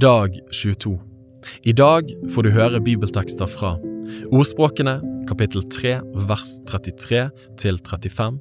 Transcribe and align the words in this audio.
Dag 0.00 0.34
22. 0.52 0.98
I 1.64 1.72
dag 1.72 2.10
får 2.28 2.44
du 2.44 2.50
høre 2.52 2.80
bibeltekster 2.84 3.48
fra 3.48 3.70
Ordspråkene 4.28 4.98
kapittel 5.24 5.64
3 5.72 5.94
vers 6.28 6.50
33 6.68 7.22
til 7.56 7.78
35, 7.80 8.36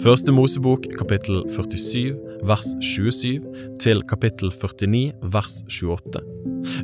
Første 0.00 0.32
Mosebok 0.32 0.88
kapittel 0.96 1.42
47 1.52 2.16
vers 2.48 2.70
27 2.80 3.76
til 3.82 4.00
kapittel 4.08 4.48
49 4.48 5.12
vers 5.36 5.58
28, 5.68 6.24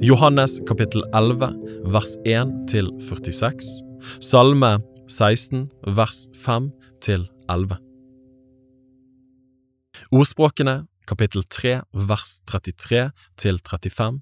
Johannes 0.04 0.58
kapittel 0.68 1.08
11 1.16 1.48
vers 1.96 2.16
1 2.28 2.52
til 2.68 2.92
46, 3.00 3.64
Salme 4.20 4.74
16 5.08 5.70
vers 5.88 6.26
5 6.36 6.68
til 7.00 7.30
11. 7.48 7.80
Ordspråkene 10.12 10.82
kapittel 11.06 11.44
3 11.44 11.80
vers 11.92 12.40
33 12.50 13.10
til 13.36 13.58
35 13.58 14.20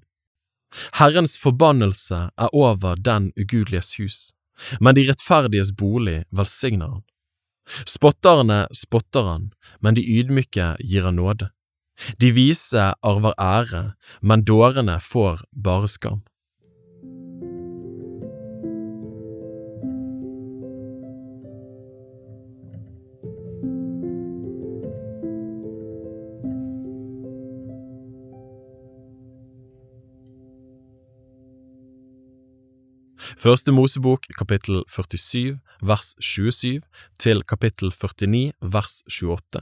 Herrens 0.99 1.37
forbannelse 1.39 2.29
er 2.37 2.53
over 2.55 2.95
den 2.95 3.31
ugudeliges 3.39 3.97
hus, 3.99 4.19
men 4.79 4.95
de 4.95 5.07
rettferdiges 5.09 5.73
bolig 5.77 6.23
velsigner 6.31 6.93
han. 6.95 7.03
Spotterne 7.87 8.65
spotter 8.75 9.27
han, 9.27 9.49
men 9.81 9.95
de 9.95 10.03
ydmyke 10.03 10.75
gir 10.79 11.07
han 11.07 11.19
nåde. 11.19 11.51
De 12.21 12.31
vise 12.33 12.87
arver 13.03 13.35
ære, 13.37 13.93
men 14.21 14.43
dårene 14.47 14.97
får 15.03 15.43
bare 15.51 15.89
skam. 15.91 16.21
Første 33.37 33.71
Mosebok 33.71 34.25
kapittel 34.35 34.83
47 34.87 35.59
vers 35.81 36.15
27 36.19 36.81
til 37.19 37.43
kapittel 37.47 37.91
49 37.91 38.51
vers 38.61 39.03
28. 39.07 39.61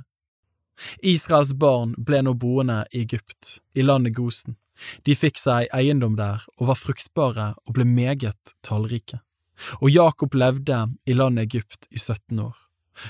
Israels 1.04 1.54
barn 1.54 1.94
ble 1.98 2.22
nå 2.24 2.34
boende 2.34 2.86
i 2.94 3.04
Egypt, 3.04 3.60
i 3.76 3.84
landet 3.86 4.16
Gosen. 4.16 4.58
De 5.06 5.16
fikk 5.16 5.38
seg 5.38 5.68
eiendom 5.76 6.16
der 6.18 6.46
og 6.58 6.72
var 6.72 6.80
fruktbare 6.80 7.52
og 7.68 7.76
ble 7.76 7.86
meget 7.86 8.56
tallrike. 8.64 9.20
Og 9.84 9.92
Jakob 9.92 10.34
levde 10.34 10.88
i 11.06 11.14
landet 11.14 11.50
Egypt 11.50 11.88
i 11.92 12.00
17 12.00 12.40
år. 12.40 12.56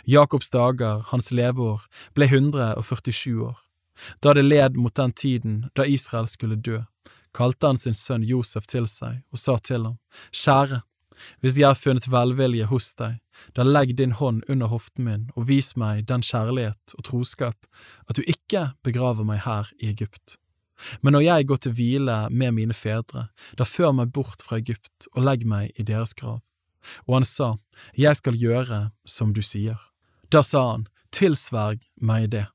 Jakobs 0.05 0.49
dager, 0.49 1.05
hans 1.13 1.31
leveår, 1.31 1.85
ble 2.13 2.25
147 2.25 3.37
år. 3.45 3.57
Da 4.23 4.33
det 4.33 4.45
led 4.45 4.77
mot 4.77 4.95
den 4.95 5.13
tiden 5.13 5.69
da 5.75 5.85
Israel 5.85 6.27
skulle 6.27 6.55
dø, 6.55 6.81
kalte 7.35 7.69
han 7.69 7.77
sin 7.77 7.97
sønn 7.97 8.25
Josef 8.25 8.67
til 8.69 8.87
seg 8.89 9.21
og 9.31 9.41
sa 9.41 9.57
til 9.63 9.85
ham, 9.85 9.97
Kjære, 10.31 10.81
hvis 11.39 11.57
jeg 11.59 11.67
har 11.67 11.77
funnet 11.77 12.07
velvilje 12.11 12.67
hos 12.69 12.91
deg, 12.99 13.19
da 13.55 13.63
legg 13.63 13.95
din 13.99 14.15
hånd 14.19 14.43
under 14.51 14.71
hoften 14.71 15.07
min 15.07 15.25
og 15.35 15.47
vis 15.49 15.73
meg 15.79 16.05
den 16.09 16.23
kjærlighet 16.25 16.95
og 16.97 17.05
troskap 17.07 17.67
at 18.07 18.19
du 18.19 18.23
ikke 18.23 18.71
begraver 18.85 19.27
meg 19.27 19.43
her 19.45 19.71
i 19.79 19.91
Egypt. 19.91 20.37
Men 21.03 21.15
når 21.15 21.25
jeg 21.25 21.47
går 21.47 21.59
til 21.63 21.75
hvile 21.75 22.17
med 22.31 22.55
mine 22.55 22.75
fedre, 22.75 23.27
da 23.59 23.67
før 23.67 23.91
meg 23.95 24.13
bort 24.15 24.43
fra 24.45 24.61
Egypt 24.61 25.09
og 25.13 25.25
legg 25.27 25.43
meg 25.47 25.73
i 25.75 25.83
deres 25.83 26.15
grav. 26.15 26.39
Og 27.07 27.19
han 27.19 27.27
sa, 27.27 27.57
Jeg 27.97 28.15
skal 28.15 28.39
gjøre 28.39 28.91
som 29.03 29.33
du 29.35 29.41
sier. 29.43 29.75
Da 30.31 30.41
sa 30.41 30.71
han, 30.71 30.87
Tilsverg 31.11 31.83
meg 31.99 32.29
det. 32.31 32.45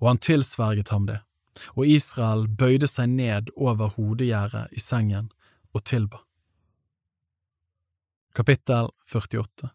Og 0.00 0.08
han 0.08 0.18
tilsverget 0.18 0.90
ham 0.90 1.06
det 1.06 1.20
og 1.74 1.86
Israel 1.86 2.46
bøyde 2.48 2.88
seg 2.90 3.10
ned 3.14 3.50
over 3.56 3.94
hodegjerdet 3.96 4.68
i 4.72 4.82
sengen 4.82 5.30
og 5.74 5.84
tilba. 5.84 6.20
Kapittel 8.34 8.90
48 9.14 9.70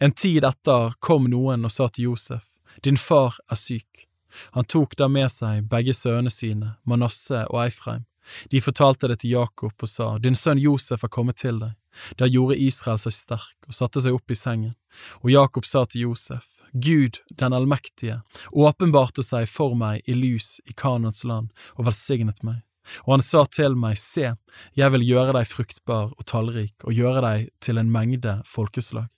En 0.00 0.12
tid 0.12 0.44
etter 0.46 0.94
kom 1.02 1.26
noen 1.30 1.66
og 1.66 1.72
sa 1.74 1.88
til 1.88 2.10
Josef, 2.10 2.54
Din 2.84 2.96
far 2.96 3.38
er 3.50 3.58
syk. 3.58 4.06
Han 4.54 4.66
tok 4.66 4.96
da 4.98 5.08
med 5.08 5.30
seg 5.30 5.68
begge 5.70 5.94
sønnene 5.94 6.30
sine, 6.30 6.74
Manasseh 6.84 7.46
og 7.50 7.60
Eifreim. 7.66 8.04
De 8.50 8.60
fortalte 8.60 9.08
det 9.10 9.20
til 9.22 9.34
Jakob 9.36 9.72
og 9.82 9.90
sa, 9.90 10.14
Din 10.18 10.38
sønn 10.38 10.60
Josef 10.62 11.04
er 11.04 11.12
kommet 11.12 11.40
til 11.42 11.60
deg. 11.60 11.74
Der 12.18 12.30
gjorde 12.30 12.58
Israel 12.58 12.98
seg 12.98 13.14
sterk 13.14 13.68
og 13.68 13.76
satte 13.76 14.02
seg 14.02 14.16
opp 14.16 14.30
i 14.30 14.38
sengen, 14.38 14.74
og 15.22 15.30
Jakob 15.30 15.66
sa 15.68 15.84
til 15.86 16.08
Josef, 16.08 16.60
Gud 16.72 17.20
den 17.38 17.54
allmektige 17.54 18.20
åpenbarte 18.50 19.22
seg 19.22 19.46
for 19.50 19.76
meg 19.78 20.02
i 20.10 20.16
lys 20.18 20.58
i 20.66 20.74
Kanans 20.74 21.22
land 21.24 21.52
og 21.76 21.86
velsignet 21.90 22.42
meg. 22.42 22.64
Og 23.06 23.14
han 23.14 23.24
sa 23.24 23.44
til 23.48 23.78
meg, 23.80 23.96
Se, 23.96 24.34
jeg 24.76 24.92
vil 24.92 25.06
gjøre 25.06 25.38
deg 25.38 25.48
fruktbar 25.48 26.12
og 26.12 26.26
tallrik 26.28 26.84
og 26.84 26.92
gjøre 26.92 27.22
deg 27.24 27.52
til 27.64 27.80
en 27.80 27.92
mengde 27.92 28.40
folkeslag, 28.48 29.08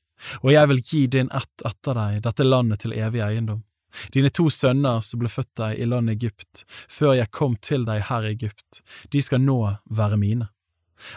og 0.43 0.53
jeg 0.53 0.71
vil 0.71 0.83
gi 0.85 1.07
din 1.13 1.33
ett 1.35 1.65
etter 1.67 1.99
deg 1.99 2.23
dette 2.25 2.47
landet 2.47 2.85
til 2.85 2.95
evig 2.97 3.25
eiendom. 3.25 3.66
Dine 4.15 4.31
to 4.31 4.49
sønner 4.53 5.01
som 5.05 5.21
ble 5.23 5.31
født 5.33 5.53
deg 5.61 5.81
i 5.81 5.89
landet 5.89 6.19
Egypt, 6.19 6.65
før 6.89 7.17
jeg 7.19 7.33
kom 7.35 7.57
til 7.61 7.87
deg 7.89 8.07
her 8.11 8.27
i 8.27 8.35
Egypt, 8.35 8.83
de 9.13 9.23
skal 9.23 9.43
nå 9.45 9.59
være 9.91 10.21
mine. 10.21 10.51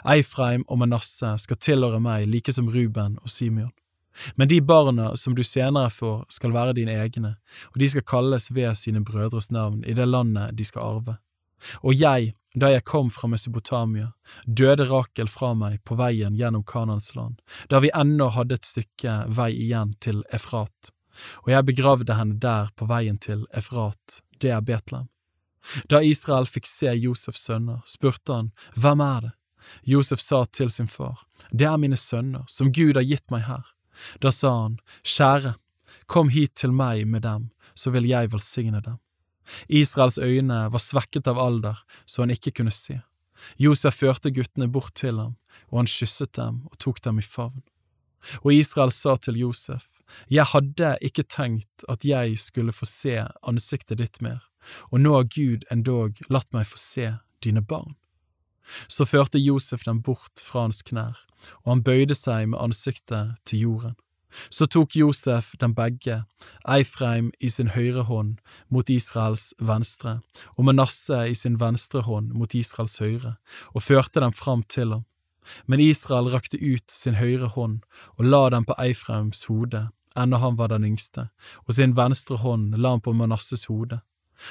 Eifreim 0.03 0.65
og 0.67 0.81
Manasseh 0.81 1.37
skal 1.39 1.59
tilhøre 1.59 2.01
meg 2.03 2.27
like 2.27 2.53
som 2.53 2.69
Ruben 2.71 3.17
og 3.23 3.31
Simeon. 3.31 3.71
Men 4.35 4.49
de 4.51 4.59
barna 4.61 5.13
som 5.15 5.35
du 5.35 5.43
senere 5.43 5.89
får, 5.93 6.25
skal 6.33 6.53
være 6.53 6.75
dine 6.79 6.97
egne, 6.99 7.35
og 7.71 7.79
de 7.79 7.89
skal 7.89 8.03
kalles 8.03 8.49
ved 8.51 8.75
sine 8.75 9.03
brødres 9.05 9.49
navn 9.51 9.83
i 9.87 9.95
det 9.95 10.07
landet 10.07 10.57
de 10.57 10.67
skal 10.67 10.97
arve. 10.97 11.15
Og 11.83 11.95
jeg, 11.95 12.33
da 12.55 12.71
jeg 12.73 12.85
kom 12.87 13.11
fra 13.11 13.29
Mesopotamia, 13.31 14.11
døde 14.45 14.87
Rakel 14.89 15.29
fra 15.31 15.53
meg 15.55 15.81
på 15.87 15.97
veien 15.99 16.37
gjennom 16.39 16.63
Kanans 16.67 17.13
land, 17.15 17.39
da 17.71 17.81
vi 17.83 17.91
ennå 17.95 18.31
hadde 18.35 18.59
et 18.59 18.67
stykke 18.67 19.23
vei 19.27 19.51
igjen 19.55 19.95
til 20.03 20.23
Efrat, 20.35 20.93
og 21.45 21.51
jeg 21.53 21.65
begravde 21.65 22.15
henne 22.15 22.39
der 22.39 22.69
på 22.75 22.87
veien 22.89 23.17
til 23.17 23.45
Efrat, 23.55 24.21
det 24.39 24.53
er 24.55 24.61
Betlehem. 24.61 25.09
Da 25.91 25.99
Israel 26.05 26.47
fikk 26.47 26.67
se 26.67 26.93
Josefs 26.95 27.43
sønner, 27.47 27.81
spurte 27.85 28.33
han, 28.33 28.51
Hvem 28.75 29.01
er 29.03 29.19
det? 29.27 29.33
Josef 29.83 30.21
sa 30.23 30.45
til 30.45 30.69
sin 30.69 30.87
far, 30.87 31.25
Det 31.51 31.67
er 31.67 31.77
mine 31.77 31.97
sønner, 31.97 32.45
som 32.47 32.71
Gud 32.71 32.95
har 32.95 33.03
gitt 33.03 33.29
meg 33.31 33.43
her. 33.47 33.65
Da 34.21 34.31
sa 34.31 34.51
han, 34.63 34.79
Kjære, 35.03 35.55
kom 36.07 36.29
hit 36.29 36.55
til 36.55 36.71
meg 36.71 37.05
med 37.07 37.21
dem, 37.21 37.49
så 37.75 37.91
vil 37.91 38.07
jeg 38.07 38.31
velsigne 38.31 38.81
dem. 38.81 38.97
Israels 39.67 40.17
øyne 40.17 40.69
var 40.71 40.79
svekket 40.79 41.27
av 41.27 41.39
alder, 41.39 41.77
så 42.05 42.21
han 42.23 42.33
ikke 42.33 42.53
kunne 42.59 42.73
se. 42.73 43.01
Josef 43.57 43.99
førte 44.01 44.31
guttene 44.31 44.67
bort 44.67 44.93
til 44.95 45.19
ham, 45.19 45.35
og 45.69 45.81
han 45.81 45.89
kysset 45.89 46.33
dem 46.37 46.63
og 46.69 46.77
tok 46.79 47.01
dem 47.03 47.19
i 47.19 47.25
favn. 47.25 47.63
Og 48.43 48.53
Israel 48.53 48.91
sa 48.91 49.15
til 49.17 49.39
Josef, 49.39 49.98
Jeg 50.29 50.49
hadde 50.53 50.95
ikke 51.05 51.23
tenkt 51.23 51.85
at 51.89 52.05
jeg 52.05 52.37
skulle 52.39 52.73
få 52.75 52.87
se 52.89 53.23
ansiktet 53.47 54.01
ditt 54.01 54.21
mer, 54.21 54.43
og 54.91 55.01
nå 55.03 55.15
har 55.15 55.31
Gud 55.31 55.65
endog 55.71 56.19
latt 56.29 56.49
meg 56.55 56.67
få 56.69 56.79
se 56.81 57.13
dine 57.43 57.61
barn. 57.61 57.95
Så 58.87 59.05
førte 59.05 59.41
Josef 59.41 59.83
dem 59.85 60.01
bort 60.05 60.43
fra 60.43 60.67
hans 60.67 60.83
knær, 60.85 61.17
og 61.63 61.73
han 61.73 61.83
bøyde 61.83 62.17
seg 62.17 62.51
med 62.51 62.61
ansiktet 62.61 63.39
til 63.45 63.65
jorden. 63.65 63.97
Så 64.53 64.67
tok 64.69 64.93
Josef 64.95 65.55
dem 65.57 65.73
begge, 65.73 66.23
Eifreim 66.69 67.31
i 67.41 67.49
sin 67.49 67.71
høyre 67.73 68.03
hånd 68.05 68.37
mot 68.69 68.89
Israels 68.89 69.53
venstre, 69.57 70.19
og 70.55 70.67
Manasseh 70.69 71.31
i 71.31 71.37
sin 71.37 71.57
venstre 71.61 72.03
hånd 72.05 72.35
mot 72.37 72.53
Israels 72.53 72.99
høyre, 73.01 73.37
og 73.73 73.85
førte 73.87 74.21
dem 74.21 74.35
fram 74.35 74.61
til 74.63 74.93
ham. 74.93 75.05
Men 75.65 75.81
Israel 75.81 76.29
rakte 76.29 76.59
ut 76.61 76.91
sin 76.93 77.17
høyre 77.17 77.49
hånd 77.55 77.79
og 78.19 78.27
la 78.27 78.43
den 78.53 78.67
på 78.69 78.75
Eifreims 78.77 79.47
hode, 79.49 79.87
enda 80.19 80.39
han 80.41 80.57
var 80.59 80.71
den 80.73 80.85
yngste, 80.87 81.29
og 81.65 81.75
sin 81.77 81.95
venstre 81.97 82.39
hånd 82.43 82.75
la 82.77 82.93
han 82.95 83.03
på 83.03 83.13
Manasses 83.15 83.65
hode. 83.71 84.01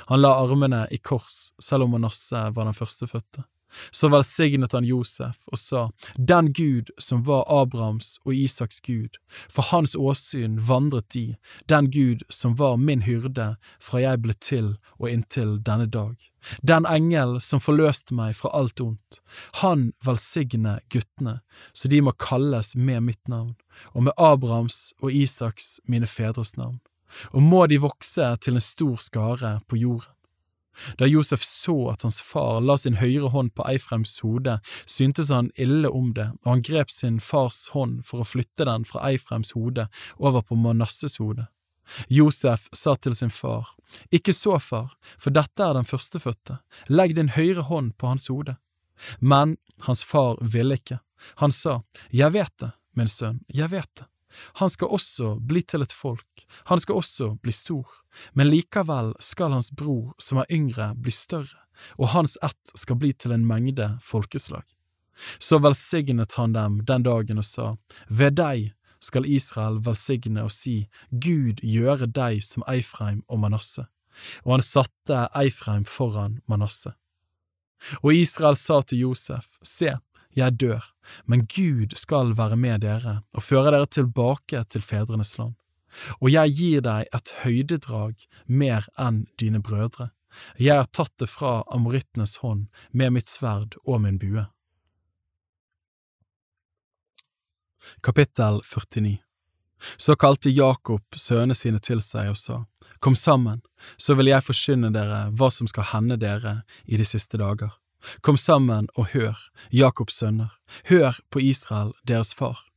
Han 0.09 0.21
la 0.21 0.35
armene 0.43 0.87
i 0.93 0.99
kors, 0.99 1.53
selv 1.63 1.87
om 1.87 1.95
Manasseh 1.97 2.51
var 2.55 2.69
den 2.69 2.77
førstefødte. 2.77 3.45
Så 3.91 4.09
velsignet 4.09 4.73
han 4.73 4.87
Josef 4.89 5.45
og 5.53 5.59
sa, 5.61 5.83
Den 6.17 6.53
Gud 6.53 6.91
som 6.99 7.25
var 7.27 7.45
Abrahams 7.53 8.17
og 8.25 8.35
Isaks 8.35 8.81
Gud, 8.81 9.19
for 9.49 9.63
hans 9.73 9.95
åsyn 9.95 10.59
vandret 10.69 11.11
de, 11.15 11.37
den 11.69 11.91
Gud 11.91 12.25
som 12.29 12.57
var 12.57 12.77
min 12.77 13.05
hyrde 13.05 13.55
fra 13.81 14.03
jeg 14.03 14.23
ble 14.25 14.35
til 14.41 14.75
og 14.99 15.11
inntil 15.11 15.59
denne 15.65 15.87
dag. 15.87 16.17
Den 16.63 16.87
engel 16.87 17.39
som 17.43 17.61
forløste 17.61 18.15
meg 18.15 18.37
fra 18.39 18.53
alt 18.57 18.81
ondt, 18.81 19.21
han 19.61 19.91
velsigne 20.07 20.79
guttene, 20.93 21.41
så 21.73 21.91
de 21.91 22.01
må 22.03 22.15
kalles 22.15 22.75
med 22.77 23.03
mitt 23.11 23.25
navn, 23.29 23.57
og 23.93 24.09
med 24.09 24.17
Abrahams 24.17 24.93
og 25.03 25.13
Isaks 25.13 25.79
mine 25.87 26.07
fedres 26.07 26.57
navn, 26.57 26.79
og 27.33 27.43
må 27.43 27.67
de 27.67 27.81
vokse 27.83 28.31
til 28.45 28.59
en 28.59 28.65
stor 28.65 28.97
skare 29.03 29.59
på 29.69 29.83
jorden. 29.83 30.15
Da 30.99 31.07
Josef 31.07 31.43
så 31.45 31.77
at 31.93 32.03
hans 32.07 32.21
far 32.25 32.61
la 32.61 32.77
sin 32.79 32.99
høyre 33.03 33.31
hånd 33.35 33.55
på 33.57 33.67
Eifreims 33.69 34.19
hode, 34.25 34.59
syntes 34.87 35.33
han 35.35 35.51
ille 35.57 35.91
om 35.91 36.13
det, 36.15 36.31
og 36.45 36.53
han 36.53 36.65
grep 36.67 36.91
sin 36.95 37.21
fars 37.21 37.69
hånd 37.75 38.05
for 38.09 38.23
å 38.23 38.29
flytte 38.29 38.67
den 38.69 38.87
fra 38.89 39.05
Eifreims 39.11 39.55
hode 39.57 39.89
over 40.19 40.45
på 40.47 40.59
Manasses 40.59 41.19
hode. 41.23 41.49
Josef 42.09 42.69
sa 42.73 42.97
til 42.97 43.17
sin 43.17 43.31
far, 43.31 43.75
Ikke 44.13 44.33
så, 44.33 44.59
far, 44.59 44.93
for 45.19 45.33
dette 45.33 45.65
er 45.65 45.75
den 45.75 45.89
førstefødte, 45.89 46.59
legg 46.89 47.15
din 47.17 47.33
høyre 47.33 47.65
hånd 47.69 47.97
på 47.97 48.11
hans 48.13 48.29
hode. 48.29 48.59
Men 49.21 49.57
hans 49.87 50.05
far 50.05 50.37
ville 50.41 50.77
ikke. 50.77 51.01
Han 51.41 51.51
sa, 51.51 51.83
Jeg 52.13 52.33
vet 52.33 52.53
det, 52.59 52.73
min 52.95 53.09
sønn, 53.09 53.41
jeg 53.49 53.71
vet 53.71 53.91
det. 53.97 54.07
Han 54.61 54.71
skal 54.71 54.93
også 54.93 55.37
bli 55.41 55.63
til 55.63 55.83
et 55.83 55.93
folk, 55.93 56.27
han 56.71 56.81
skal 56.81 57.01
også 57.01 57.29
bli 57.43 57.53
stor, 57.53 57.87
men 58.33 58.51
likevel 58.51 59.13
skal 59.23 59.53
hans 59.53 59.71
bror 59.73 60.15
som 60.23 60.41
er 60.43 60.51
yngre, 60.53 60.93
bli 60.97 61.13
større, 61.13 61.65
og 61.99 62.13
hans 62.15 62.39
ett 62.43 62.73
skal 62.75 62.99
bli 62.99 63.13
til 63.13 63.35
en 63.37 63.47
mengde 63.47 63.95
folkeslag. 64.05 64.65
Så 65.39 65.59
velsignet 65.59 66.33
han 66.39 66.55
dem 66.55 66.81
den 66.87 67.03
dagen 67.03 67.43
og 67.43 67.47
sa, 67.47 67.77
Ved 68.09 68.39
deg 68.39 68.73
skal 69.03 69.27
Israel 69.27 69.79
velsigne 69.85 70.45
og 70.47 70.53
si, 70.55 70.89
Gud 71.11 71.63
gjøre 71.63 72.07
deg 72.07 72.43
som 72.43 72.65
Eifreim 72.71 73.23
og 73.29 73.43
Manasse. 73.45 73.87
Og 74.45 74.57
han 74.57 74.65
satte 74.67 75.27
Eifreim 75.39 75.85
foran 75.87 76.41
Manasse. 76.51 76.95
Og 78.03 78.15
Israel 78.15 78.59
sa 78.59 78.81
til 78.83 79.07
Josef, 79.07 79.59
Se, 79.63 79.95
jeg 80.35 80.61
dør, 80.61 80.83
men 81.27 81.47
Gud 81.47 81.95
skal 81.97 82.35
være 82.39 82.57
med 82.57 82.83
dere 82.83 83.21
og 83.35 83.43
føre 83.43 83.73
dere 83.75 83.87
tilbake 83.87 84.65
til 84.71 84.83
fedrenes 84.83 85.37
land. 85.39 85.55
Og 86.21 86.31
jeg 86.33 86.55
gir 86.59 86.85
deg 86.85 87.09
et 87.15 87.33
høydedrag 87.43 88.27
mer 88.47 88.89
enn 88.99 89.27
dine 89.41 89.63
brødre. 89.63 90.11
Jeg 90.59 90.77
har 90.77 90.91
tatt 90.93 91.15
det 91.19 91.31
fra 91.31 91.63
amorittenes 91.75 92.39
hånd 92.45 92.69
med 92.93 93.17
mitt 93.17 93.31
sverd 93.33 93.79
og 93.85 94.03
min 94.05 94.19
bue. 94.21 94.47
Kapittel 98.03 98.61
49 98.65 99.19
Så 99.97 100.17
kalte 100.17 100.51
Jakob 100.51 101.03
sønnene 101.17 101.55
sine 101.55 101.81
til 101.81 102.03
seg 102.05 102.33
og 102.33 102.39
sa, 102.39 102.63
Kom 102.99 103.15
sammen, 103.15 103.63
så 103.97 104.17
vil 104.19 104.33
jeg 104.33 104.43
forkynne 104.43 104.91
dere 104.95 105.29
hva 105.39 105.51
som 105.55 105.71
skal 105.71 105.87
hende 105.93 106.19
dere 106.19 106.63
i 106.85 106.99
de 106.99 107.07
siste 107.07 107.39
dager. 107.39 107.71
Kom 108.23 108.37
sammen 108.37 108.89
og 108.95 109.13
hør, 109.15 109.39
Jakobs 109.75 110.19
sønner, 110.19 110.51
hør 110.91 111.19
på 111.31 111.43
Israel, 111.43 111.95
deres 112.07 112.35
far. 112.35 112.68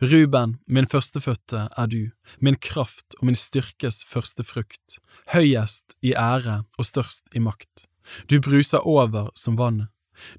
Ruben, 0.00 0.58
min 0.66 0.86
førstefødte 0.86 1.68
er 1.76 1.86
du, 1.86 2.10
min 2.38 2.56
kraft 2.56 3.16
og 3.18 3.26
min 3.26 3.38
styrkes 3.38 4.02
første 4.08 4.44
frukt, 4.46 4.98
høyest 5.34 5.96
i 6.02 6.14
ære 6.14 6.62
og 6.78 6.86
størst 6.86 7.26
i 7.34 7.42
makt. 7.42 7.86
Du 8.30 8.40
bruser 8.40 8.86
over 8.86 9.30
som 9.34 9.58
vannet. 9.58 9.88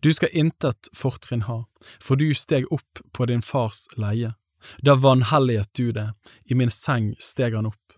Du 0.04 0.14
skal 0.14 0.32
intet 0.32 0.88
fortrinn 0.96 1.44
ha, 1.50 1.64
for 2.00 2.16
du 2.16 2.32
steg 2.38 2.70
opp 2.72 3.02
på 3.12 3.28
din 3.28 3.42
fars 3.44 3.88
leie. 4.00 4.36
Da 4.80 4.96
vanhelliget 4.96 5.74
du 5.76 5.92
det, 5.92 6.14
i 6.46 6.56
min 6.56 6.72
seng 6.72 7.14
steg 7.20 7.56
han 7.58 7.68
opp. 7.68 7.98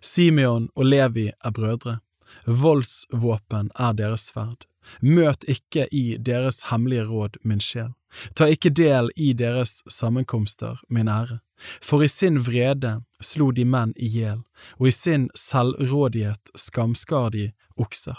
Simeon 0.00 0.68
og 0.74 0.90
Levi 0.90 1.28
er 1.30 1.54
brødre, 1.54 2.00
voldsvåpen 2.46 3.70
er 3.78 3.94
deres 3.96 4.30
sverd. 4.30 4.66
Møt 5.00 5.44
ikke 5.48 5.86
i 5.92 6.16
deres 6.16 6.62
hemmelige 6.70 7.04
råd, 7.08 7.40
min 7.44 7.60
sjel. 7.60 7.92
Ta 8.34 8.48
ikke 8.50 8.72
del 8.74 9.10
i 9.16 9.32
deres 9.32 9.82
sammenkomster, 9.88 10.80
min 10.88 11.08
ære. 11.08 11.40
For 11.82 12.02
i 12.02 12.08
sin 12.08 12.40
vrede 12.40 13.00
slo 13.20 13.50
de 13.52 13.66
menn 13.68 13.92
i 13.96 14.08
hjel, 14.08 14.40
og 14.78 14.88
i 14.88 14.94
sin 14.94 15.28
selvrådighet 15.36 16.52
skamskar 16.56 17.30
de 17.36 17.50
okser. 17.76 18.16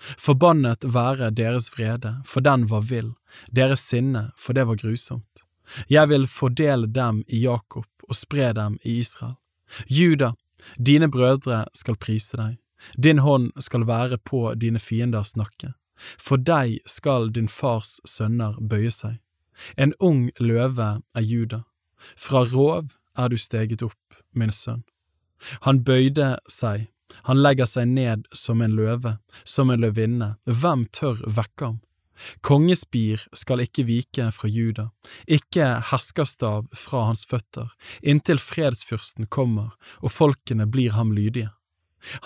Forbannet 0.00 0.84
være 0.94 1.30
deres 1.30 1.68
vrede, 1.74 2.16
for 2.24 2.40
den 2.40 2.66
var 2.70 2.82
vill, 2.88 3.12
deres 3.52 3.84
sinne, 3.84 4.30
for 4.36 4.56
det 4.56 4.66
var 4.66 4.80
grusomt. 4.80 5.44
Jeg 5.90 6.08
vil 6.08 6.26
fordele 6.26 6.88
dem 6.90 7.22
i 7.28 7.44
Jakob 7.44 7.86
og 8.08 8.16
spre 8.16 8.52
dem 8.56 8.78
i 8.82 8.98
Israel. 9.04 9.36
Juda, 9.86 10.32
dine 10.76 11.10
brødre 11.10 11.64
skal 11.74 11.96
prise 11.96 12.36
deg, 12.36 12.56
din 12.96 13.20
hånd 13.22 13.52
skal 13.60 13.86
være 13.86 14.18
på 14.18 14.54
dine 14.58 14.80
fienders 14.82 15.36
nakke. 15.36 15.74
For 16.18 16.36
deg 16.36 16.78
skal 16.86 17.30
din 17.34 17.48
fars 17.48 17.98
sønner 18.08 18.56
bøye 18.60 18.92
seg. 18.94 19.18
En 19.76 19.92
ung 20.00 20.30
løve 20.40 21.00
er 21.14 21.26
Juda. 21.26 21.64
Fra 22.16 22.44
rov 22.48 22.96
er 23.18 23.28
du 23.28 23.36
steget 23.36 23.82
opp, 23.84 24.22
min 24.32 24.52
sønn. 24.54 24.86
Han 25.66 25.84
bøyde 25.84 26.36
seg 26.48 26.88
han 27.26 27.42
legger 27.42 27.68
seg 27.68 27.88
ned 27.90 28.26
som 28.36 28.62
en 28.62 28.74
løve, 28.76 29.16
som 29.44 29.70
en 29.70 29.80
løvinne, 29.82 30.34
hvem 30.46 30.86
tør 30.94 31.22
vekke 31.26 31.66
ham? 31.66 31.78
Kongespir 32.44 33.22
skal 33.32 33.62
ikke 33.64 33.86
vike 33.88 34.26
fra 34.36 34.48
Juda, 34.50 34.90
ikke 35.24 35.68
herskerstav 35.88 36.66
fra 36.76 37.06
hans 37.08 37.24
føtter, 37.28 37.70
inntil 38.02 38.40
fredsfyrsten 38.42 39.30
kommer 39.32 39.72
og 40.02 40.12
folkene 40.12 40.68
blir 40.68 40.92
ham 40.98 41.14
lydige. 41.16 41.48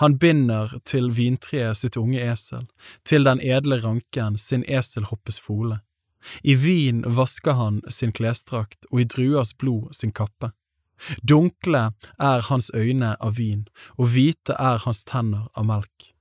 Han 0.01 0.17
binder 0.17 0.77
til 0.87 1.11
vintreet 1.15 1.77
sitt 1.77 1.97
unge 1.99 2.21
esel, 2.23 2.65
til 3.03 3.27
den 3.27 3.41
edle 3.43 3.81
ranken 3.83 4.37
sin 4.39 4.63
eselhoppes 4.67 5.39
fole. 5.39 5.81
I 6.43 6.55
vin 6.57 7.03
vasker 7.05 7.57
han 7.59 7.81
sin 7.89 8.13
klesdrakt 8.15 8.87
og 8.91 9.01
i 9.01 9.09
druers 9.09 9.53
blod 9.53 9.93
sin 9.93 10.13
kappe. 10.15 10.51
Dunkle 11.21 11.91
er 12.19 12.45
hans 12.49 12.71
øyne 12.73 13.15
av 13.19 13.35
vin, 13.37 13.65
og 13.99 14.13
hvite 14.13 14.55
er 14.57 14.79
hans 14.85 15.03
tenner 15.05 15.49
av 15.53 15.67
melk. 15.67 16.11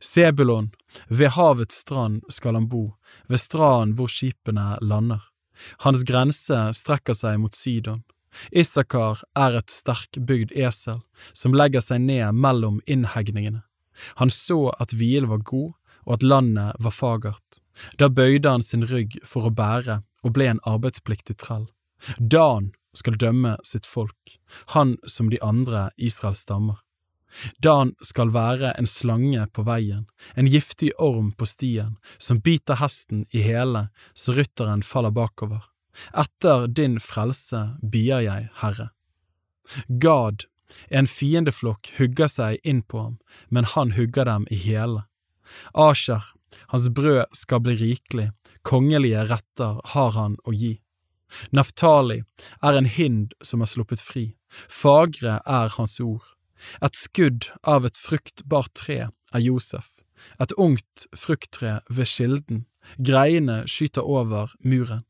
Sebulon, 0.00 0.70
ved 1.08 1.34
havets 1.36 1.82
strand 1.82 2.22
skal 2.30 2.54
han 2.54 2.68
bo, 2.68 2.94
ved 3.28 3.42
stranden 3.42 3.96
hvor 3.98 4.10
skipene 4.10 4.76
lander. 4.80 5.20
Hans 5.84 6.04
grense 6.08 6.58
strekker 6.74 7.16
seg 7.16 7.38
mot 7.42 7.54
Sidon. 7.54 8.02
Issakar 8.50 9.22
er 9.38 9.58
et 9.58 9.72
sterkbygd 9.72 10.54
esel 10.56 11.02
som 11.32 11.56
legger 11.56 11.84
seg 11.84 12.04
ned 12.06 12.38
mellom 12.38 12.80
innhegningene. 12.86 13.62
Han 14.20 14.32
så 14.32 14.72
at 14.80 14.94
hvilen 14.96 15.30
var 15.30 15.44
god 15.46 15.72
og 16.02 16.14
at 16.16 16.26
landet 16.26 16.78
var 16.82 16.94
fagert. 16.94 17.60
Da 17.98 18.08
bøyde 18.08 18.50
han 18.50 18.64
sin 18.64 18.86
rygg 18.88 19.18
for 19.24 19.48
å 19.48 19.54
bære 19.54 20.00
og 20.22 20.34
ble 20.36 20.48
en 20.50 20.62
arbeidspliktig 20.68 21.38
trell. 21.42 21.68
Dan 22.18 22.72
skal 22.96 23.18
dømme 23.18 23.56
sitt 23.64 23.86
folk, 23.88 24.38
han 24.74 24.96
som 25.08 25.30
de 25.30 25.40
andre 25.42 25.90
Israels 25.96 26.42
stammer. 26.44 26.82
Dan 27.64 27.94
skal 28.04 28.32
være 28.34 28.74
en 28.76 28.88
slange 28.88 29.46
på 29.56 29.64
veien, 29.64 30.04
en 30.36 30.48
giftig 30.50 30.90
orm 31.00 31.30
på 31.32 31.48
stien, 31.48 31.96
som 32.18 32.42
biter 32.44 32.76
hesten 32.82 33.24
i 33.32 33.44
hele 33.46 33.86
så 34.12 34.36
rytteren 34.36 34.84
faller 34.84 35.14
bakover. 35.16 35.71
Etter 36.16 36.66
din 36.68 36.98
frelse 37.00 37.62
bier 37.82 38.24
jeg, 38.24 38.48
Herre. 38.62 38.90
Gad, 39.88 40.46
en 40.88 41.08
fiendeflokk 41.08 41.92
hugger 41.98 42.30
seg 42.30 42.60
inn 42.64 42.82
på 42.82 43.00
ham, 43.02 43.18
men 43.48 43.68
han 43.74 43.92
hugger 43.96 44.28
dem 44.28 44.46
i 44.50 44.58
hele. 44.64 45.04
Asher, 45.76 46.24
hans 46.72 46.88
brød 46.88 47.28
skal 47.36 47.60
bli 47.64 47.76
rikelig, 47.80 48.30
kongelige 48.62 49.26
retter 49.28 49.80
har 49.94 50.16
han 50.16 50.38
å 50.48 50.54
gi. 50.56 50.78
Naftali 51.52 52.22
er 52.62 52.76
en 52.76 52.88
hind 52.88 53.32
som 53.44 53.64
er 53.64 53.70
sluppet 53.70 54.02
fri, 54.04 54.32
fagre 54.68 55.40
er 55.48 55.72
hans 55.76 55.98
ord. 56.00 56.24
Et 56.84 56.94
skudd 56.94 57.48
av 57.66 57.86
et 57.88 57.98
fruktbart 57.98 58.72
tre 58.78 58.98
er 59.08 59.42
Josef, 59.42 59.88
et 60.38 60.52
ungt 60.60 61.06
frukttre 61.16 61.80
ved 61.88 62.06
kilden, 62.06 62.66
greiene 62.98 63.62
skyter 63.66 64.06
over 64.06 64.52
muren. 64.62 65.02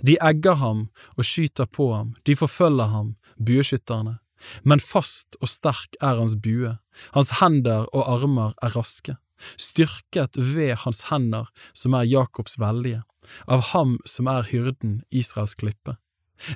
De 0.00 0.16
egger 0.20 0.58
ham 0.60 0.88
og 1.16 1.26
skyter 1.26 1.66
på 1.66 1.92
ham, 1.94 2.14
de 2.26 2.36
forfølger 2.38 2.92
ham, 2.92 3.14
bueskytterne. 3.36 4.18
Men 4.66 4.82
fast 4.82 5.38
og 5.40 5.48
sterk 5.50 5.94
er 6.02 6.18
hans 6.18 6.34
bue, 6.42 6.76
hans 7.14 7.30
hender 7.38 7.86
og 7.92 8.08
armer 8.16 8.56
er 8.62 8.74
raske, 8.74 9.16
styrket 9.56 10.38
ved 10.38 10.76
hans 10.82 11.06
hender 11.10 11.50
som 11.74 11.94
er 11.94 12.08
Jakobs 12.10 12.58
veldige 12.58 13.02
av 13.46 13.62
ham 13.72 13.98
som 14.08 14.26
er 14.30 14.48
hyrden, 14.50 15.02
Israels 15.10 15.54
klippe. 15.54 15.96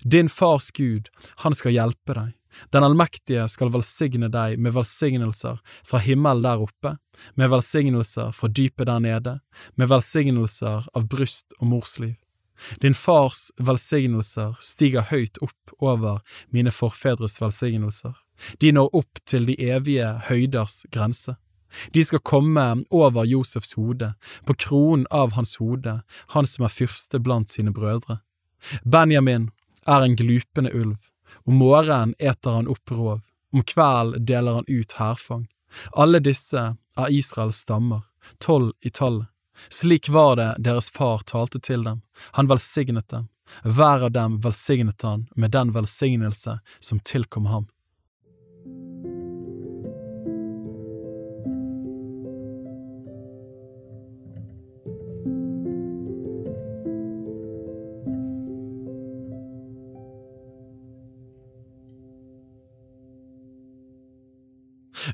Din 0.03 0.29
fars 0.29 0.73
Gud, 0.75 1.11
han 1.45 1.55
skal 1.55 1.77
hjelpe 1.77 2.17
deg, 2.17 2.35
den 2.73 2.87
allmektige 2.87 3.45
skal 3.53 3.71
velsigne 3.75 4.31
deg 4.33 4.57
med 4.59 4.75
velsignelser 4.75 5.61
fra 5.87 6.01
himmelen 6.03 6.45
der 6.47 6.63
oppe, 6.65 6.97
med 7.37 7.53
velsignelser 7.53 8.33
fra 8.35 8.49
dypet 8.49 8.89
der 8.89 9.03
nede, 9.05 9.35
med 9.77 9.91
velsignelser 9.93 10.89
av 10.97 11.09
bryst 11.13 11.53
og 11.61 11.69
morsliv. 11.75 12.17
Din 12.83 12.95
fars 12.95 13.51
velsignelser 13.59 14.57
stiger 14.61 15.09
høyt 15.11 15.39
opp 15.45 15.75
over 15.79 16.21
mine 16.55 16.73
forfedres 16.73 17.41
velsignelser, 17.41 18.15
de 18.61 18.73
når 18.73 18.95
opp 18.97 19.21
til 19.25 19.49
de 19.49 19.57
evige 19.71 20.13
høyders 20.29 20.85
grense. 20.93 21.37
De 21.93 22.05
skal 22.05 22.23
komme 22.25 22.65
over 22.91 23.25
Josefs 23.25 23.75
hode, 23.77 24.15
på 24.47 24.55
kronen 24.55 25.07
av 25.11 25.35
hans 25.37 25.57
hode, 25.61 26.01
han 26.33 26.47
som 26.47 26.65
er 26.65 26.73
fyrste 26.73 27.21
blant 27.21 27.51
sine 27.53 27.75
brødre. 27.75 28.21
Benjamin 28.85 29.51
er 29.87 30.07
en 30.07 30.17
glupende 30.17 30.73
ulv, 30.75 30.99
om 31.45 31.61
morgenen 31.61 32.15
eter 32.19 32.59
han 32.61 32.71
opp 32.71 32.91
rov, 32.91 33.21
om 33.53 33.63
kvelden 33.63 34.25
deler 34.27 34.61
han 34.61 34.69
ut 34.69 34.97
hærfang. 34.99 35.47
Alle 35.93 36.21
disse 36.23 36.63
er 36.97 37.13
Israels 37.13 37.63
stammer, 37.67 38.07
tolv 38.41 38.73
i 38.81 38.91
tallet. 38.91 39.29
Slik 39.69 40.09
var 40.09 40.37
det 40.37 40.51
deres 40.59 40.91
far 40.91 41.25
talte 41.27 41.61
til 41.61 41.85
dem, 41.85 42.03
han 42.33 42.51
velsignet 42.51 43.09
dem, 43.09 43.29
hver 43.63 44.09
av 44.09 44.13
dem 44.13 44.41
velsignet 44.43 45.03
han 45.03 45.27
med 45.35 45.55
den 45.57 45.73
velsignelse 45.77 46.59
som 46.79 47.01
tilkom 47.01 47.47
ham. 47.47 47.71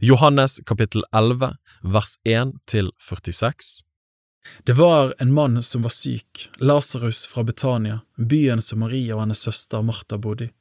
Johannes 0.01 0.61
kapittel 0.67 1.05
11 1.13 1.57
vers 1.83 2.15
1 2.25 2.53
til 2.67 2.91
46 2.99 3.92
det 4.67 4.73
var 4.79 5.15
en 5.19 5.33
mann 5.33 5.63
som 5.63 5.83
var 5.83 5.91
syk, 5.95 6.49
Lasarus 6.59 7.27
fra 7.27 7.45
Betania, 7.45 8.01
byen 8.17 8.63
som 8.63 8.83
Maria 8.83 9.17
og 9.17 9.25
hennes 9.25 9.43
søster 9.47 9.83
Martha 9.83 10.19
bodde 10.19 10.49
i. 10.49 10.53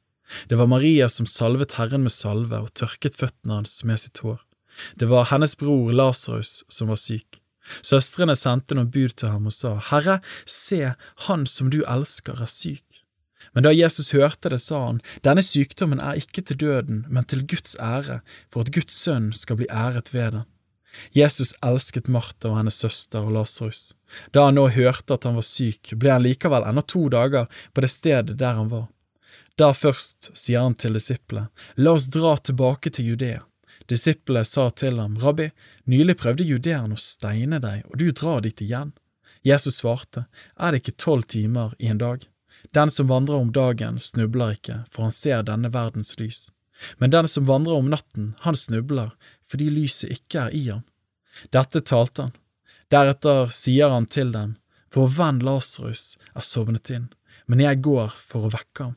Det 0.48 0.56
var 0.56 0.70
Maria 0.70 1.08
som 1.08 1.26
salvet 1.26 1.76
Herren 1.76 2.06
med 2.06 2.14
salve 2.14 2.62
og 2.62 2.72
tørket 2.78 3.18
føttene 3.20 3.58
hans 3.60 3.82
med 3.84 4.00
sitt 4.00 4.22
hår. 4.24 4.40
Det 4.96 5.08
var 5.10 5.28
hennes 5.30 5.54
bror 5.58 5.92
Lasarus 5.92 6.62
som 6.68 6.88
var 6.92 7.00
syk. 7.00 7.42
Søstrene 7.82 8.34
sendte 8.38 8.74
noen 8.74 8.90
bud 8.90 9.14
til 9.18 9.30
ham 9.34 9.46
og 9.50 9.54
sa, 9.54 9.76
Herre, 9.90 10.20
se, 10.46 10.94
han 11.28 11.46
som 11.46 11.70
du 11.70 11.82
elsker 11.82 12.42
er 12.42 12.50
syk. 12.50 12.86
Men 13.52 13.66
da 13.66 13.72
Jesus 13.74 14.12
hørte 14.16 14.50
det, 14.52 14.62
sa 14.64 14.80
han, 14.86 15.02
denne 15.26 15.44
sykdommen 15.44 16.00
er 16.00 16.18
ikke 16.22 16.44
til 16.48 16.58
døden, 16.62 17.04
men 17.12 17.28
til 17.28 17.44
Guds 17.46 17.76
ære, 17.76 18.22
for 18.50 18.64
at 18.64 18.72
Guds 18.74 18.96
sønn 18.96 19.30
skal 19.36 19.60
bli 19.60 19.68
æret 19.68 20.12
ved 20.14 20.38
den. 20.38 20.48
Jesus 21.12 21.54
elsket 21.64 22.08
Martha 22.12 22.50
og 22.50 22.58
hennes 22.60 22.78
søster 22.84 23.24
og 23.24 23.34
Lasarus. 23.36 23.92
Da 24.30 24.46
han 24.46 24.58
nå 24.58 24.66
hørte 24.74 25.16
at 25.16 25.24
han 25.28 25.38
var 25.38 25.46
syk, 25.46 25.94
ble 25.96 26.12
han 26.12 26.24
likevel 26.24 26.66
ennå 26.68 26.84
to 26.84 27.06
dager 27.12 27.48
på 27.72 27.84
det 27.84 27.92
stedet 27.92 28.38
der 28.40 28.58
han 28.58 28.72
var. 28.72 28.88
Da 29.56 29.72
først 29.76 30.32
sier 30.36 30.64
han 30.64 30.74
til 30.74 30.96
disiplene, 30.96 31.48
la 31.76 31.96
oss 31.96 32.08
dra 32.12 32.36
tilbake 32.38 32.92
til 32.92 33.12
Judea. 33.12 33.42
Disiplene 33.88 34.44
sa 34.48 34.70
til 34.70 35.00
ham, 35.00 35.18
Rabbi, 35.20 35.50
nylig 35.90 36.16
prøvde 36.20 36.46
judeerne 36.46 36.96
å 36.96 37.02
steine 37.02 37.58
deg, 37.60 37.82
og 37.90 37.98
du 38.00 38.10
drar 38.12 38.40
dit 38.44 38.60
igjen. 38.64 38.92
Jesus 39.42 39.80
svarte, 39.82 40.26
Er 40.56 40.72
det 40.72 40.82
ikke 40.82 41.00
tolv 41.04 41.26
timer 41.26 41.74
i 41.78 41.90
en 41.90 41.98
dag? 41.98 42.24
Den 42.70 42.90
som 42.90 43.10
vandrer 43.10 43.42
om 43.42 43.52
dagen, 43.52 43.98
snubler 44.00 44.54
ikke, 44.56 44.84
for 44.90 45.08
han 45.08 45.14
ser 45.14 45.42
denne 45.42 45.72
verdens 45.74 46.14
lys. 46.20 46.50
Men 46.98 47.10
den 47.10 47.28
som 47.28 47.46
vandrer 47.46 47.74
om 47.74 47.90
natten, 47.90 48.34
han 48.40 48.56
snubler, 48.56 49.12
fordi 49.52 49.68
lyset 49.70 50.16
ikke 50.16 50.46
er 50.46 50.56
i 50.56 50.64
ham. 50.70 50.82
Dette 51.52 51.82
talte 51.84 52.28
han. 52.28 52.34
Deretter 52.92 53.52
sier 53.52 53.92
han 53.92 54.08
til 54.08 54.32
dem, 54.32 54.56
Vår 54.92 55.08
venn 55.16 55.38
Lasarus 55.40 56.18
er 56.36 56.44
sovnet 56.44 56.90
inn, 56.92 57.06
men 57.48 57.62
jeg 57.64 57.80
går 57.84 58.12
for 58.12 58.48
å 58.48 58.52
vekke 58.52 58.88
ham. 58.88 58.96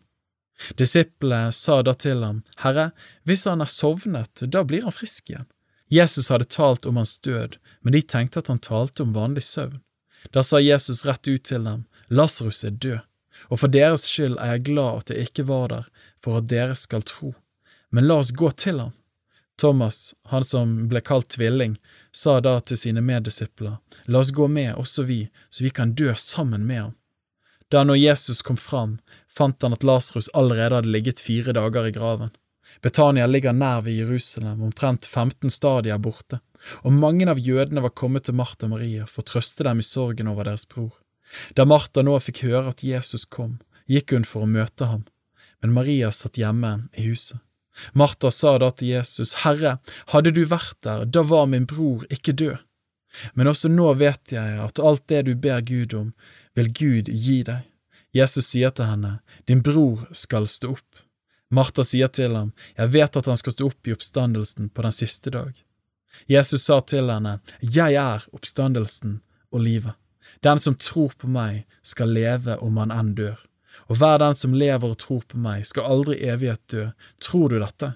Disiplene 0.80 1.52
sa 1.56 1.82
da 1.84 1.94
til 1.96 2.24
ham, 2.24 2.42
Herre, 2.64 2.90
hvis 3.24 3.46
han 3.48 3.64
er 3.64 3.72
sovnet, 3.72 4.44
da 4.52 4.64
blir 4.68 4.84
han 4.84 4.96
frisk 4.96 5.32
igjen. 5.32 5.48
Jesus 5.92 6.30
hadde 6.32 6.50
talt 6.52 6.86
om 6.86 7.00
hans 7.00 7.18
død, 7.24 7.56
men 7.82 7.96
de 7.96 8.02
tenkte 8.02 8.42
at 8.42 8.52
han 8.52 8.60
talte 8.60 9.04
om 9.04 9.14
vanlig 9.16 9.46
søvn. 9.48 9.80
Da 10.34 10.44
sa 10.44 10.60
Jesus 10.60 11.06
rett 11.06 11.28
ut 11.28 11.44
til 11.48 11.68
dem, 11.68 11.86
Lasarus 12.10 12.64
er 12.68 12.76
død, 12.76 13.00
og 13.52 13.62
for 13.62 13.72
deres 13.72 14.08
skyld 14.10 14.40
er 14.42 14.56
jeg 14.56 14.68
glad 14.72 15.04
at 15.04 15.12
jeg 15.14 15.30
ikke 15.30 15.48
var 15.52 15.68
der, 15.72 15.90
for 16.24 16.42
at 16.42 16.50
dere 16.50 16.76
skal 16.76 17.06
tro. 17.06 17.36
Men 17.92 18.08
la 18.10 18.20
oss 18.24 18.34
gå 18.36 18.50
til 18.58 18.82
ham. 18.82 18.96
Thomas, 19.62 20.16
han 20.24 20.44
som 20.44 20.88
ble 20.92 21.02
kalt 21.02 21.30
tvilling, 21.36 21.78
sa 22.12 22.40
da 22.44 22.58
til 22.60 22.78
sine 22.78 23.02
meddisipler, 23.02 23.78
La 24.06 24.20
oss 24.20 24.34
gå 24.36 24.48
med, 24.48 24.76
også 24.76 25.04
vi, 25.08 25.20
så 25.50 25.64
vi 25.64 25.72
kan 25.72 25.94
dø 25.96 26.14
sammen 26.16 26.68
med 26.68 26.82
ham. 26.82 26.96
Da 27.72 27.84
når 27.84 27.98
Jesus 27.98 28.42
kom 28.42 28.58
fram, 28.58 29.00
fant 29.32 29.64
han 29.64 29.74
at 29.74 29.84
Lasarus 29.84 30.30
allerede 30.34 30.76
hadde 30.76 30.92
ligget 30.92 31.24
fire 31.24 31.56
dager 31.56 31.88
i 31.88 31.94
graven. 31.96 32.34
Betania 32.82 33.28
ligger 33.28 33.54
nær 33.54 33.82
ved 33.82 33.98
Jerusalem, 33.98 34.62
omtrent 34.64 35.06
15 35.06 35.50
stadier 35.50 35.98
borte, 35.98 36.40
og 36.84 36.94
mange 36.94 37.28
av 37.30 37.40
jødene 37.40 37.82
var 37.82 37.96
kommet 37.96 38.28
til 38.28 38.36
Martha 38.36 38.68
og 38.68 38.76
Maria 38.76 39.08
for 39.10 39.24
å 39.24 39.30
trøste 39.32 39.66
dem 39.66 39.82
i 39.82 39.86
sorgen 39.86 40.30
over 40.32 40.50
deres 40.50 40.68
bror. 40.70 40.94
Da 41.56 41.66
Martha 41.66 42.04
nå 42.04 42.18
fikk 42.22 42.44
høre 42.46 42.70
at 42.74 42.84
Jesus 42.84 43.26
kom, 43.26 43.60
gikk 43.88 44.14
hun 44.14 44.28
for 44.28 44.46
å 44.46 44.50
møte 44.50 44.90
ham, 44.90 45.06
men 45.62 45.74
Maria 45.74 46.12
satt 46.12 46.40
hjemme 46.42 46.78
i 46.94 47.08
huset. 47.10 47.40
Martha 47.94 48.32
sa 48.32 48.58
da 48.62 48.72
til 48.72 48.94
Jesus, 48.96 49.34
Herre, 49.44 49.78
hadde 50.14 50.34
du 50.36 50.44
vært 50.50 50.78
der, 50.86 51.06
da 51.06 51.24
var 51.28 51.48
min 51.52 51.68
bror 51.70 52.06
ikke 52.10 52.36
død. 52.36 52.58
Men 53.34 53.48
også 53.48 53.72
nå 53.72 53.94
vet 54.00 54.34
jeg 54.36 54.60
at 54.60 54.80
alt 54.80 55.06
det 55.12 55.24
du 55.28 55.34
ber 55.40 55.62
Gud 55.64 55.94
om, 55.96 56.12
vil 56.56 56.72
Gud 56.72 57.12
gi 57.12 57.42
deg. 57.48 57.64
Jesus 58.16 58.48
sier 58.48 58.72
til 58.72 58.88
henne, 58.88 59.20
Din 59.48 59.62
bror 59.64 60.08
skal 60.16 60.48
stå 60.48 60.76
opp. 60.76 61.04
Martha 61.52 61.84
sier 61.84 62.08
til 62.08 62.36
ham, 62.36 62.54
Jeg 62.78 62.92
vet 62.92 63.18
at 63.18 63.26
han 63.26 63.38
skal 63.38 63.54
stå 63.54 63.68
opp 63.68 63.88
i 63.88 63.94
oppstandelsen 63.94 64.70
på 64.70 64.82
den 64.82 64.92
siste 64.92 65.32
dag. 65.32 65.54
Jesus 66.28 66.64
sa 66.64 66.80
til 66.82 67.12
henne, 67.12 67.40
Jeg 67.62 67.96
er 67.96 68.26
oppstandelsen 68.32 69.22
og 69.52 69.62
livet. 69.62 69.94
Den 70.44 70.60
som 70.60 70.76
tror 70.76 71.14
på 71.18 71.28
meg, 71.28 71.66
skal 71.84 72.12
leve 72.12 72.58
om 72.58 72.78
han 72.78 72.92
enn 72.92 73.14
dør. 73.16 73.38
Og 73.90 74.00
hver 74.00 74.20
den 74.22 74.38
som 74.38 74.56
lever 74.58 74.94
og 74.94 75.00
tror 75.02 75.24
på 75.28 75.40
meg, 75.42 75.66
skal 75.68 75.90
aldri 75.92 76.20
evighet 76.26 76.64
dø. 76.72 76.88
Tror 77.22 77.52
du 77.52 77.60
dette? 77.60 77.94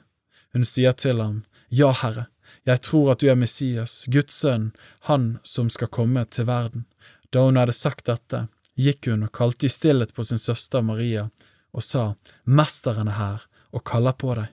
Hun 0.53 0.65
sier 0.65 0.93
til 0.97 1.21
ham, 1.21 1.43
Ja, 1.69 1.91
Herre, 1.93 2.27
jeg 2.65 2.81
tror 2.85 3.11
at 3.13 3.21
du 3.21 3.29
er 3.29 3.37
Messias, 3.37 4.03
Guds 4.11 4.33
sønn, 4.33 4.71
han 5.07 5.37
som 5.43 5.69
skal 5.69 5.91
komme 5.93 6.25
til 6.25 6.47
verden. 6.49 6.85
Da 7.33 7.45
hun 7.45 7.59
hadde 7.61 7.75
sagt 7.77 8.09
dette, 8.09 8.47
gikk 8.79 9.09
hun 9.09 9.27
og 9.27 9.33
kalte 9.35 9.67
i 9.67 9.73
stillhet 9.73 10.15
på 10.15 10.25
sin 10.25 10.41
søster 10.41 10.81
Maria 10.85 11.29
og 11.75 11.85
sa, 11.85 12.15
Mesteren 12.45 13.11
er 13.11 13.19
her 13.19 13.45
og 13.75 13.85
kaller 13.85 14.17
på 14.17 14.33
deg. 14.37 14.49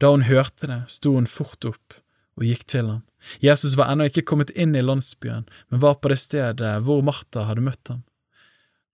Da 0.00 0.10
hun 0.12 0.26
hørte 0.28 0.68
det, 0.68 0.80
sto 0.92 1.14
hun 1.16 1.30
fort 1.30 1.64
opp 1.68 1.98
og 2.36 2.46
gikk 2.48 2.66
til 2.68 2.88
ham. 2.88 3.02
Jesus 3.40 3.76
var 3.78 3.92
ennå 3.92 4.08
ikke 4.10 4.24
kommet 4.26 4.50
inn 4.58 4.74
i 4.74 4.82
landsbyen, 4.82 5.44
men 5.70 5.82
var 5.82 6.00
på 6.00 6.10
det 6.10 6.18
stedet 6.20 6.72
hvor 6.84 7.04
Martha 7.06 7.46
hadde 7.46 7.64
møtt 7.64 7.92
ham. 7.92 8.02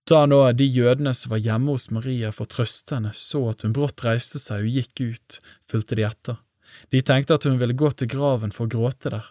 Da 0.07 0.25
nå 0.25 0.41
de 0.57 0.65
jødene 0.65 1.13
som 1.13 1.33
var 1.33 1.41
hjemme 1.43 1.75
hos 1.75 1.89
Maria 1.93 2.31
for 2.33 2.47
å 2.47 2.53
trøste 2.53 2.95
henne, 2.97 3.11
så 3.13 3.49
at 3.51 3.65
hun 3.65 3.75
brått 3.75 4.05
reiste 4.05 4.41
seg 4.41 4.65
og 4.65 4.77
gikk 4.79 5.01
ut, 5.01 5.39
fulgte 5.69 5.97
de 5.99 6.05
etter. 6.07 6.39
De 6.89 7.01
tenkte 7.05 7.35
at 7.37 7.45
hun 7.45 7.59
ville 7.59 7.77
gå 7.77 7.91
til 7.91 8.09
graven 8.09 8.53
for 8.55 8.65
å 8.65 8.73
gråte 8.73 9.11
der. 9.13 9.27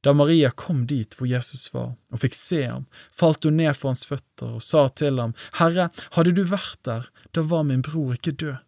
Da 0.00 0.14
Maria 0.16 0.50
kom 0.50 0.86
dit 0.88 1.12
hvor 1.16 1.28
Jesus 1.28 1.68
var, 1.74 1.92
og 2.12 2.22
fikk 2.22 2.36
se 2.36 2.62
ham, 2.64 2.86
falt 3.12 3.44
hun 3.44 3.58
ned 3.60 3.76
for 3.76 3.90
hans 3.90 4.06
føtter 4.08 4.56
og 4.56 4.64
sa 4.64 4.86
til 4.96 5.20
ham, 5.20 5.34
Herre, 5.58 5.90
hadde 6.16 6.32
du 6.36 6.44
vært 6.48 6.80
der, 6.88 7.08
da 7.36 7.44
var 7.44 7.66
min 7.68 7.84
bror 7.84 8.14
ikke 8.16 8.32
død. 8.32 8.62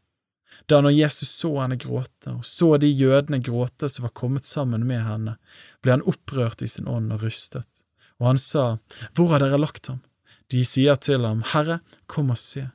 Da 0.70 0.80
når 0.84 0.94
Jesus 0.94 1.32
så 1.32 1.54
henne 1.56 1.78
gråte, 1.80 2.36
og 2.36 2.44
så 2.46 2.76
de 2.78 2.90
jødene 2.90 3.40
gråte 3.42 3.88
som 3.90 4.04
var 4.06 4.12
kommet 4.18 4.46
sammen 4.46 4.84
med 4.86 5.02
henne, 5.06 5.38
ble 5.82 5.96
han 5.96 6.04
opprørt 6.08 6.62
i 6.62 6.68
sin 6.70 6.88
ånd 6.90 7.14
og 7.16 7.24
rystet, 7.24 7.64
og 8.20 8.34
han 8.34 8.38
sa, 8.38 8.76
Hvor 9.16 9.32
har 9.32 9.42
dere 9.42 9.58
lagt 9.58 9.88
ham? 9.90 10.02
De 10.52 10.60
sier 10.68 10.98
til 11.00 11.24
ham, 11.24 11.40
Herre, 11.54 11.80
kom 12.06 12.30
og 12.34 12.36
se. 12.36 12.66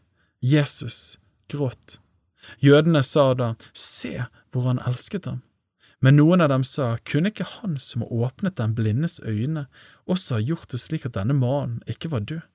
Jesus 0.42 1.20
gråt. 1.52 2.00
Jødene 2.64 3.04
sa 3.04 3.34
da, 3.38 3.54
Se 3.74 4.26
hvor 4.52 4.66
han 4.70 4.82
elsket 4.88 5.28
ham. 5.30 5.44
Men 6.02 6.18
noen 6.18 6.42
av 6.42 6.50
dem 6.50 6.64
sa, 6.66 6.96
kunne 7.10 7.32
ikke 7.34 7.48
han 7.58 7.78
som 7.82 8.06
åpnet 8.06 8.58
den 8.58 8.76
blindes 8.78 9.20
øyne, 9.26 9.66
også 10.06 10.38
ha 10.38 10.46
gjort 10.46 10.74
det 10.74 10.82
slik 10.82 11.06
at 11.10 11.16
denne 11.18 11.34
mannen 11.38 11.82
ikke 11.90 12.12
var 12.14 12.26
død? 12.26 12.46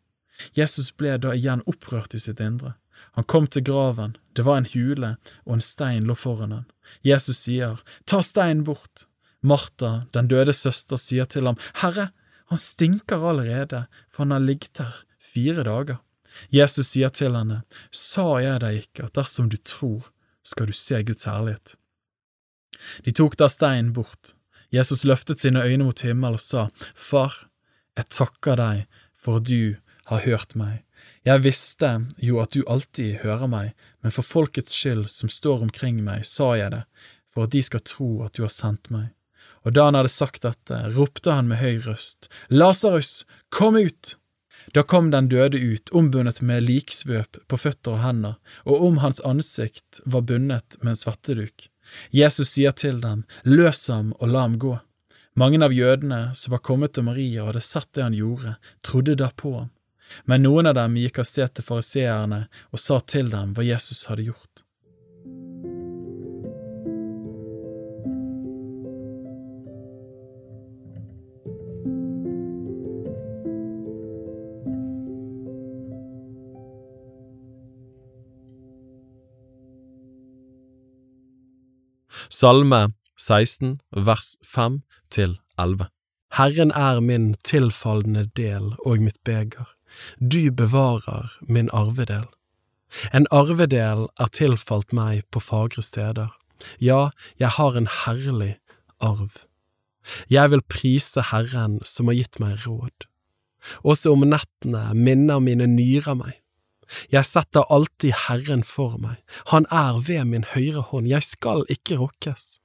Jesus 0.58 0.90
ble 0.94 1.16
da 1.22 1.34
igjen 1.36 1.62
opprørt 1.70 2.14
i 2.14 2.22
sitt 2.22 2.40
indre. 2.42 2.74
Han 3.18 3.26
kom 3.28 3.46
til 3.46 3.64
graven, 3.66 4.16
det 4.34 4.46
var 4.46 4.62
en 4.62 4.70
hule, 4.72 5.16
og 5.44 5.58
en 5.58 5.64
stein 5.64 6.06
lå 6.06 6.14
foran 6.18 6.54
den. 6.54 6.66
Jesus 7.06 7.44
sier, 7.44 7.82
Ta 8.06 8.22
steinen 8.22 8.64
bort. 8.64 9.06
Martha, 9.42 10.06
den 10.14 10.30
døde 10.30 10.54
søster, 10.54 10.96
sier 10.96 11.26
til 11.26 11.50
ham, 11.50 11.58
Herre, 11.82 12.10
han 12.46 12.58
stinker 12.58 13.22
allerede, 13.26 13.86
for 14.10 14.22
han 14.22 14.34
har 14.34 14.46
ligget 14.46 14.78
her 14.78 15.02
fire 15.32 15.64
dager. 15.68 16.00
Jesus 16.52 16.92
sier 16.94 17.12
til 17.12 17.36
henne, 17.36 17.62
Sa 17.90 18.40
jeg 18.40 18.62
deg 18.64 18.84
ikke 18.84 19.08
at 19.08 19.16
dersom 19.18 19.50
du 19.52 19.58
tror, 19.58 20.10
skal 20.42 20.68
du 20.68 20.74
se 20.76 21.02
Guds 21.06 21.28
herlighet? 21.28 21.74
De 23.04 23.12
tok 23.14 23.36
da 23.38 23.48
steinen 23.52 23.92
bort. 23.94 24.34
Jesus 24.72 25.04
løftet 25.04 25.42
sine 25.42 25.62
øyne 25.62 25.84
mot 25.84 26.00
himmel 26.00 26.38
og 26.38 26.42
sa, 26.42 26.68
Far, 26.96 27.46
jeg 27.96 28.08
takker 28.08 28.56
deg 28.56 28.86
for 29.12 29.42
at 29.42 29.48
du 29.50 29.76
har 30.08 30.24
hørt 30.24 30.56
meg. 30.58 30.82
Jeg 31.26 31.44
visste 31.44 31.90
jo 32.18 32.40
at 32.42 32.54
du 32.56 32.64
alltid 32.66 33.20
hører 33.22 33.50
meg, 33.50 33.74
men 34.02 34.14
for 34.14 34.26
folkets 34.26 34.74
skyld 34.74 35.06
som 35.12 35.30
står 35.30 35.66
omkring 35.68 36.00
meg, 36.02 36.24
sa 36.26 36.54
jeg 36.58 36.72
det, 36.74 36.82
for 37.30 37.46
at 37.46 37.54
de 37.54 37.62
skal 37.62 37.84
tro 37.86 38.10
at 38.26 38.34
du 38.34 38.42
har 38.46 38.52
sendt 38.52 38.90
meg. 38.90 39.12
Og 39.62 39.76
da 39.76 39.86
han 39.86 39.94
hadde 39.94 40.10
sagt 40.10 40.42
dette, 40.42 40.78
ropte 40.96 41.30
han 41.30 41.46
med 41.50 41.60
høy 41.62 41.78
røst, 41.84 42.26
Lasarus, 42.50 43.22
kom 43.54 43.78
ut! 43.78 44.16
Da 44.74 44.82
kom 44.82 45.10
den 45.10 45.28
døde 45.28 45.58
ut, 45.58 45.90
ombundet 45.90 46.40
med 46.42 46.62
liksvøp 46.68 47.40
på 47.48 47.58
føtter 47.58 47.96
og 47.96 48.02
hender, 48.04 48.38
og 48.64 48.86
om 48.86 49.02
hans 49.02 49.20
ansikt 49.26 50.00
var 50.04 50.24
bundet 50.28 50.78
med 50.80 50.94
en 50.94 51.02
svetteduk. 51.02 51.68
Jesus 52.10 52.54
sier 52.54 52.72
til 52.72 53.00
dem, 53.02 53.26
løs 53.42 53.86
ham 53.90 54.14
og 54.20 54.32
la 54.32 54.46
ham 54.46 54.58
gå. 54.62 54.78
Mange 55.34 55.62
av 55.64 55.72
jødene 55.72 56.34
som 56.36 56.52
var 56.52 56.64
kommet 56.64 56.94
til 56.94 57.06
Maria 57.08 57.42
og 57.42 57.52
hadde 57.52 57.64
sett 57.64 57.88
det 57.96 58.04
han 58.04 58.16
gjorde, 58.16 58.56
trodde 58.84 59.16
da 59.16 59.30
på 59.34 59.54
ham. 59.58 59.70
Men 60.28 60.44
noen 60.44 60.68
av 60.68 60.76
dem 60.76 60.98
gikk 61.00 61.22
av 61.22 61.28
sted 61.28 61.54
til 61.56 61.64
fariseerne 61.64 62.44
og 62.70 62.80
sa 62.80 63.00
til 63.00 63.30
dem 63.32 63.54
hva 63.56 63.64
Jesus 63.64 64.04
hadde 64.10 64.28
gjort. 64.28 64.64
Salme 82.28 82.92
16 83.18 83.80
vers 83.92 84.36
5 84.44 84.82
til 85.10 85.38
11. 85.58 85.88
Herren 86.36 86.70
er 86.70 87.00
min 87.00 87.34
tilfallende 87.44 88.26
del 88.36 88.72
og 88.86 89.02
mitt 89.04 89.20
beger, 89.24 89.68
du 90.18 90.50
bevarer 90.50 91.36
min 91.40 91.68
arvedel. 91.72 92.24
En 93.12 93.26
arvedel 93.30 94.06
er 94.20 94.32
tilfalt 94.32 94.92
meg 94.92 95.24
på 95.30 95.40
fagre 95.40 95.82
steder, 95.82 96.32
ja, 96.80 97.10
jeg 97.38 97.48
har 97.48 97.76
en 97.76 97.88
herlig 98.04 98.56
arv. 99.00 99.44
Jeg 100.30 100.50
vil 100.50 100.62
prise 100.62 101.22
Herren 101.30 101.80
som 101.86 102.08
har 102.10 102.18
gitt 102.18 102.40
meg 102.42 102.66
råd. 102.66 103.06
Også 103.86 104.12
om 104.14 104.26
nettene 104.26 104.90
minner 104.94 105.42
mine 105.42 105.68
nyrer 105.70 106.16
meg. 106.18 106.41
Jeg 107.12 107.24
setter 107.28 107.68
alltid 107.72 108.12
Herren 108.26 108.62
for 108.62 108.98
meg, 108.98 109.22
Han 109.52 109.66
er 109.70 109.98
ved 110.06 110.24
min 110.24 110.44
høyre 110.54 110.82
hånd, 110.90 111.08
jeg 111.08 111.22
skal 111.22 111.64
ikke 111.68 111.96
rokkes. 111.96 112.58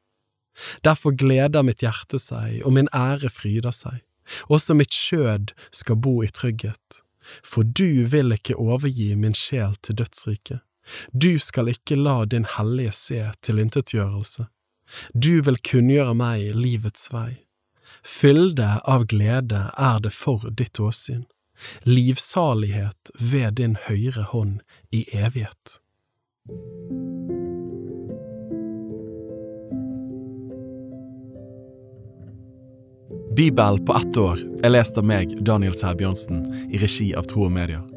Derfor 0.84 1.14
gleder 1.16 1.64
mitt 1.64 1.84
hjerte 1.86 2.20
seg, 2.20 2.62
og 2.66 2.74
min 2.74 2.90
ære 2.94 3.30
fryder 3.30 3.72
seg. 3.72 4.02
Også 4.50 4.74
mitt 4.74 4.94
skjød 4.94 5.54
skal 5.72 5.96
bo 5.96 6.22
i 6.24 6.28
trygghet. 6.28 7.02
For 7.44 7.64
du 7.64 8.08
vil 8.08 8.32
ikke 8.36 8.56
overgi 8.56 9.14
min 9.16 9.36
sjel 9.36 9.76
til 9.84 10.00
dødsriket. 10.00 10.64
Du 11.12 11.38
skal 11.40 11.68
ikke 11.68 11.98
la 12.00 12.24
din 12.26 12.48
hellige 12.58 12.94
se 12.96 13.24
tilintetgjørelse. 13.44 14.48
Du 15.14 15.42
vil 15.44 15.60
kunngjøre 15.60 16.16
meg 16.16 16.54
livets 16.56 17.10
vei. 17.12 17.44
Fylde 18.04 18.78
av 18.88 19.06
glede 19.12 19.68
er 19.76 20.00
det 20.04 20.14
for 20.16 20.48
ditt 20.60 20.80
åsyn, 20.80 21.26
livsalighet 21.84 23.12
ved 23.20 23.58
din 23.62 23.78
høyre 23.88 24.30
hånd 24.32 24.60
i 24.92 25.06
evighet. 25.14 25.80
Bibel 33.38 33.80
på 33.86 33.94
ett 33.94 34.18
år 34.18 34.40
er 34.66 34.74
lest 34.74 34.98
av 34.98 35.06
meg, 35.06 35.36
Daniel 35.46 35.76
Sæbjørnsen, 35.78 36.42
i 36.74 36.82
regi 36.82 37.12
av 37.14 37.30
Tro 37.30 37.46
og 37.46 37.54
Medier. 37.54 37.97